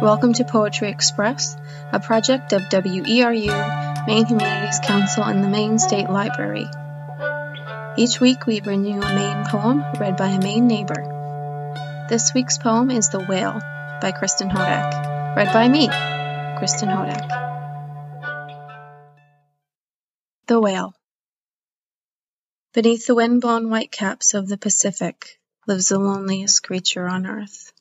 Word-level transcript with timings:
Welcome 0.00 0.32
to 0.34 0.44
Poetry 0.44 0.88
Express, 0.88 1.58
a 1.92 2.00
project 2.00 2.54
of 2.54 2.62
WERU, 2.62 4.06
Maine 4.06 4.24
Humanities 4.24 4.80
Council, 4.82 5.22
and 5.24 5.44
the 5.44 5.48
Maine 5.48 5.78
State 5.78 6.08
Library. 6.08 6.66
Each 7.98 8.18
week 8.18 8.46
we 8.46 8.62
bring 8.62 8.86
you 8.86 8.94
a 8.94 9.14
Maine 9.14 9.44
poem 9.44 9.84
read 10.00 10.16
by 10.16 10.28
a 10.28 10.40
Maine 10.40 10.66
neighbor. 10.66 12.06
This 12.08 12.32
week's 12.32 12.56
poem 12.56 12.90
is 12.90 13.10
The 13.10 13.22
Whale 13.22 13.60
by 14.00 14.12
Kristen 14.12 14.48
Hodak, 14.48 15.36
read 15.36 15.52
by 15.52 15.68
me, 15.68 15.88
Kristen 16.58 16.88
Hodak. 16.88 17.28
The 20.46 20.58
Whale 20.58 20.94
Beneath 22.72 23.06
the 23.06 23.14
wind-blown 23.14 23.68
whitecaps 23.68 24.32
of 24.32 24.48
the 24.48 24.56
Pacific 24.56 25.38
lives 25.66 25.88
the 25.88 25.98
loneliest 25.98 26.62
creature 26.62 27.06
on 27.06 27.26
earth 27.26 27.74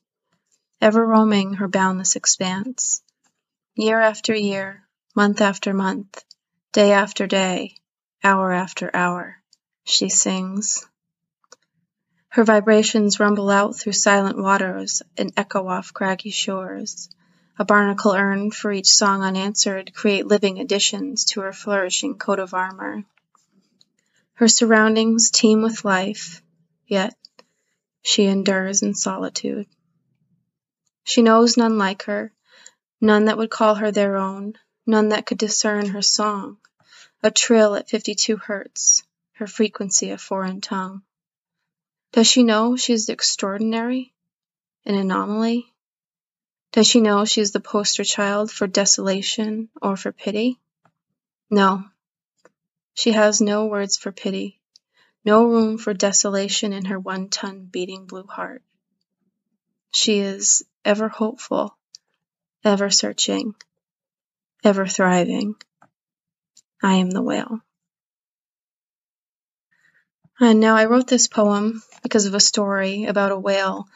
ever 0.82 1.06
roaming 1.06 1.56
her 1.56 1.68
boundless 1.68 2.16
expanse. 2.16 3.02
Year 3.76 4.00
after 4.00 4.34
year, 4.34 4.88
month 5.16 5.42
after 5.42 5.74
month, 5.74 6.24
day 6.72 6.92
after 6.92 7.28
day, 7.28 7.76
hour 8.24 8.52
after 8.52 8.90
hour, 8.96 9.42
she 9.84 10.10
sings. 10.10 10.86
Her 12.30 12.44
vibrations 12.44 13.20
rumble 13.20 13.50
out 13.50 13.76
through 13.76 13.94
silent 13.94 14.38
waters 14.38 15.02
and 15.18 15.34
echo 15.36 15.68
off 15.68 15.94
craggy 15.94 16.30
shores. 16.30 17.10
A 17.58 17.66
barnacle 17.66 18.14
urn 18.14 18.52
for 18.52 18.72
each 18.72 18.88
song 18.88 19.24
unanswered 19.24 19.94
create 19.94 20.28
living 20.28 20.60
additions 20.60 21.26
to 21.26 21.42
her 21.42 21.52
flourishing 21.52 22.18
coat 22.18 22.40
of 22.40 22.54
armor. 22.54 23.04
Her 24.36 24.48
surroundings 24.48 25.32
teem 25.32 25.62
with 25.62 25.84
life, 25.84 26.42
yet 26.88 27.16
she 28.02 28.26
endures 28.26 28.82
in 28.82 28.94
solitude. 28.94 29.68
She 31.10 31.24
knows 31.24 31.58
none 31.58 31.80
like 31.80 32.04
her, 32.04 32.32
none 33.02 33.26
that 33.26 33.38
would 33.40 33.50
call 33.50 33.74
her 33.74 33.90
their 33.90 34.16
own, 34.16 34.54
none 34.86 35.10
that 35.10 35.26
could 35.26 35.40
discern 35.40 35.88
her 35.88 36.04
song, 36.04 36.60
a 37.24 37.32
trill 37.32 37.74
at 37.74 37.90
fifty 37.90 38.14
two 38.14 38.38
hertz, 38.38 39.02
her 39.32 39.48
frequency 39.48 40.12
a 40.12 40.20
foreign 40.20 40.62
tongue. 40.62 41.02
Does 42.12 42.28
she 42.28 42.44
know 42.44 42.76
she 42.76 42.94
is 42.94 43.10
extraordinary, 43.10 44.14
an 44.86 44.94
anomaly? 44.94 45.74
Does 46.74 46.86
she 46.86 47.02
know 47.02 47.26
she 47.26 47.42
is 47.42 47.54
the 47.54 47.60
poster 47.60 48.04
child 48.04 48.52
for 48.52 48.68
desolation 48.68 49.70
or 49.82 49.98
for 49.98 50.12
pity? 50.12 50.60
No. 51.50 51.86
She 52.94 53.14
has 53.14 53.42
no 53.42 53.66
words 53.66 53.98
for 53.98 54.12
pity, 54.12 54.62
no 55.26 55.46
room 55.46 55.80
for 55.80 55.96
desolation 55.96 56.72
in 56.72 56.86
her 56.86 57.00
one 57.00 57.30
ton 57.30 57.66
beating 57.66 58.06
blue 58.06 58.28
heart. 58.28 58.62
She 59.92 60.20
is 60.20 60.64
ever 60.86 61.10
hopeful, 61.10 61.76
ever 62.64 62.90
searching, 62.90 63.56
ever 64.64 64.86
thriving. 64.86 65.56
I 66.82 66.96
am 66.96 67.10
the 67.10 67.22
whale. 67.22 67.62
And 70.40 70.60
now 70.60 70.76
I 70.76 70.86
wrote 70.86 71.08
this 71.08 71.28
poem 71.28 71.84
because 72.02 72.26
of 72.26 72.34
a 72.34 72.40
story 72.40 73.06
about 73.06 73.32
a 73.32 73.38
whale 73.38 73.88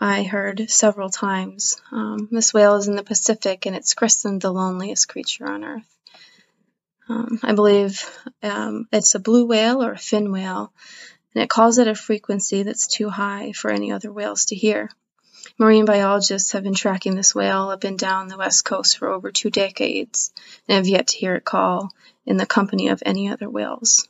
I 0.00 0.24
heard 0.24 0.70
several 0.70 1.08
times. 1.08 1.80
Um, 1.90 2.28
this 2.30 2.52
whale 2.52 2.74
is 2.76 2.88
in 2.88 2.96
the 2.96 3.02
Pacific 3.02 3.66
and 3.66 3.74
it's 3.74 3.94
christened 3.94 4.42
the 4.42 4.52
loneliest 4.52 5.08
creature 5.08 5.46
on 5.46 5.64
earth. 5.64 5.96
Um, 7.08 7.38
I 7.42 7.54
believe 7.54 8.04
um, 8.42 8.88
it's 8.92 9.14
a 9.14 9.20
blue 9.20 9.46
whale 9.46 9.82
or 9.82 9.92
a 9.92 9.98
fin 9.98 10.32
whale, 10.32 10.72
and 11.36 11.42
it 11.42 11.50
calls 11.50 11.78
at 11.78 11.86
a 11.86 11.94
frequency 11.94 12.62
that's 12.62 12.86
too 12.86 13.10
high 13.10 13.52
for 13.52 13.70
any 13.70 13.92
other 13.92 14.10
whales 14.10 14.46
to 14.46 14.56
hear. 14.56 14.90
Marine 15.58 15.84
biologists 15.84 16.52
have 16.52 16.62
been 16.62 16.72
tracking 16.72 17.14
this 17.14 17.34
whale 17.34 17.68
up 17.68 17.84
and 17.84 17.98
down 17.98 18.28
the 18.28 18.38
west 18.38 18.64
coast 18.64 18.96
for 18.96 19.08
over 19.08 19.30
two 19.30 19.50
decades 19.50 20.32
and 20.66 20.76
have 20.76 20.88
yet 20.88 21.08
to 21.08 21.18
hear 21.18 21.34
it 21.34 21.44
call 21.44 21.92
in 22.24 22.38
the 22.38 22.46
company 22.46 22.88
of 22.88 23.02
any 23.04 23.28
other 23.28 23.50
whales. 23.50 24.08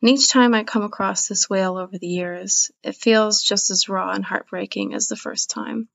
And 0.00 0.12
each 0.12 0.30
time 0.30 0.54
I 0.54 0.64
come 0.64 0.82
across 0.82 1.28
this 1.28 1.50
whale 1.50 1.76
over 1.76 1.98
the 1.98 2.08
years, 2.08 2.72
it 2.82 2.96
feels 2.96 3.42
just 3.42 3.70
as 3.70 3.90
raw 3.90 4.10
and 4.12 4.24
heartbreaking 4.24 4.94
as 4.94 5.08
the 5.08 5.16
first 5.16 5.50
time. 5.50 5.88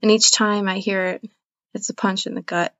And 0.00 0.10
each 0.10 0.32
time 0.32 0.66
I 0.66 0.78
hear 0.78 1.04
it, 1.08 1.30
it's 1.74 1.90
a 1.90 1.94
punch 1.94 2.26
in 2.26 2.34
the 2.34 2.40
gut. 2.40 2.74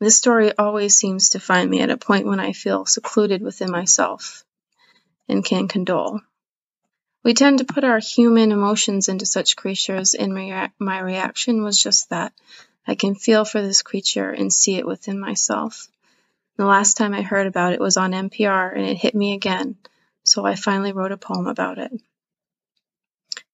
This 0.00 0.16
story 0.16 0.56
always 0.56 0.96
seems 0.96 1.28
to 1.30 1.40
find 1.40 1.70
me 1.70 1.82
at 1.82 1.90
a 1.90 1.98
point 1.98 2.26
when 2.26 2.40
I 2.40 2.52
feel 2.52 2.86
secluded 2.86 3.42
within 3.42 3.70
myself 3.70 4.45
and 5.28 5.44
can 5.44 5.68
condole. 5.68 6.20
We 7.24 7.34
tend 7.34 7.58
to 7.58 7.64
put 7.64 7.82
our 7.84 7.98
human 7.98 8.52
emotions 8.52 9.08
into 9.08 9.26
such 9.26 9.56
creatures, 9.56 10.14
and 10.14 10.32
my, 10.32 10.70
my 10.78 11.00
reaction 11.00 11.62
was 11.62 11.82
just 11.82 12.10
that. 12.10 12.32
I 12.86 12.94
can 12.94 13.16
feel 13.16 13.44
for 13.44 13.60
this 13.60 13.82
creature 13.82 14.30
and 14.30 14.52
see 14.52 14.76
it 14.76 14.86
within 14.86 15.18
myself. 15.18 15.88
The 16.56 16.64
last 16.64 16.96
time 16.96 17.14
I 17.14 17.22
heard 17.22 17.48
about 17.48 17.72
it 17.72 17.80
was 17.80 17.96
on 17.96 18.12
NPR, 18.12 18.74
and 18.76 18.84
it 18.84 18.96
hit 18.96 19.14
me 19.14 19.34
again, 19.34 19.76
so 20.22 20.44
I 20.44 20.54
finally 20.54 20.92
wrote 20.92 21.12
a 21.12 21.16
poem 21.16 21.48
about 21.48 21.78
it. 21.78 21.92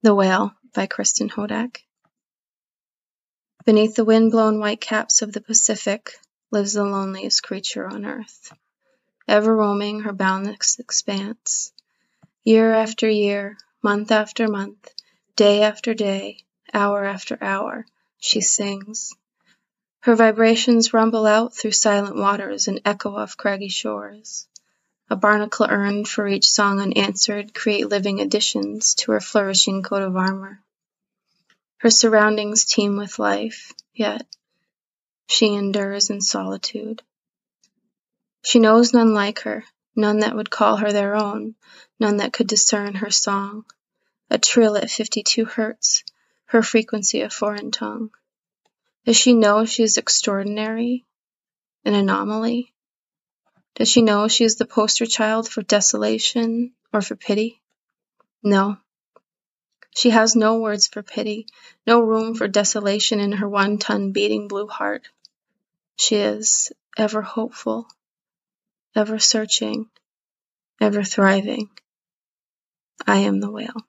The 0.03 0.15
Whale 0.15 0.53
by 0.75 0.87
Kristen 0.87 1.31
Hodak. 1.31 1.83
Beneath 3.65 3.95
the 3.95 4.05
wind-blown 4.05 4.59
whitecaps 4.59 5.23
of 5.23 5.33
the 5.33 5.41
Pacific 5.41 6.13
lives 6.51 6.75
the 6.75 6.85
loneliest 6.85 7.43
creature 7.43 7.87
on 7.87 8.05
earth, 8.05 8.53
ever 9.29 9.55
roaming 9.55 10.01
her 10.01 10.13
boundless 10.13 10.79
expanse. 10.79 11.73
Year 12.45 12.75
after 12.75 13.09
year, 13.09 13.57
month 13.83 14.11
after 14.11 14.49
month, 14.49 14.91
day 15.37 15.63
after 15.63 15.95
day, 15.95 16.45
hour 16.75 17.05
after 17.05 17.39
hour, 17.43 17.87
she 18.19 18.41
sings. 18.41 19.15
Her 20.01 20.17
vibrations 20.17 20.93
rumble 20.93 21.27
out 21.27 21.55
through 21.55 21.73
silent 21.73 22.17
waters 22.17 22.67
and 22.67 22.81
echo 22.85 23.15
off 23.15 23.37
craggy 23.37 23.69
shores. 23.69 24.49
A 25.09 25.17
barnacle 25.17 25.67
urn 25.69 26.05
for 26.05 26.27
each 26.27 26.51
song 26.51 26.81
unanswered 26.81 27.55
create 27.55 27.89
living 27.89 28.21
additions 28.21 28.95
to 28.97 29.13
her 29.13 29.21
flourishing 29.21 29.83
coat 29.83 30.03
of 30.03 30.17
armor. 30.17 30.61
Her 31.79 31.91
surroundings 31.91 32.65
teem 32.65 32.97
with 32.97 33.19
life, 33.19 33.73
yet 33.95 34.27
she 35.29 35.55
endures 35.55 36.11
in 36.11 36.21
solitude. 36.21 37.03
She 38.43 38.59
knows 38.59 38.93
none 38.93 39.15
like 39.15 39.41
her, 39.41 39.65
none 39.95 40.21
that 40.21 40.35
would 40.35 40.51
call 40.51 40.77
her 40.77 40.93
their 40.93 41.15
own, 41.15 41.55
none 42.01 42.17
that 42.19 42.33
could 42.33 42.49
discern 42.49 42.97
her 42.97 43.11
song, 43.11 43.65
a 44.31 44.39
trill 44.39 44.77
at 44.77 44.91
fifty-two 44.91 45.45
hertz, 45.45 46.05
her 46.47 46.63
frequency 46.63 47.21
a 47.21 47.31
foreign 47.31 47.71
tongue. 47.71 48.11
Does 49.07 49.17
she 49.17 49.33
know 49.33 49.65
she 49.65 49.85
is 49.85 49.97
extraordinary, 49.97 51.05
an 51.85 51.95
anomaly? 51.95 52.75
Does 53.75 53.89
she 53.89 54.03
know 54.03 54.29
she 54.29 54.45
is 54.45 54.57
the 54.57 54.67
poster 54.67 55.07
child 55.07 55.49
for 55.49 55.63
desolation 55.63 56.73
or 56.93 57.01
for 57.01 57.17
pity? 57.17 57.63
No. 58.43 58.77
She 59.95 60.11
has 60.11 60.35
no 60.35 60.59
words 60.59 60.89
for 60.89 61.03
pity, 61.03 61.47
no 61.87 62.01
room 62.01 62.35
for 62.35 62.49
desolation 62.49 63.21
in 63.21 63.33
her 63.33 63.49
one 63.49 63.79
ton 63.79 64.13
beating 64.13 64.49
blue 64.49 64.67
heart. 64.67 65.09
She 65.97 66.17
is 66.17 66.73
ever 66.99 67.23
hopeful, 67.23 67.87
ever 68.95 69.19
searching, 69.19 69.87
ever 70.81 71.03
thriving. 71.03 71.69
I 73.07 73.19
am 73.19 73.41
the 73.41 73.51
whale. 73.51 73.87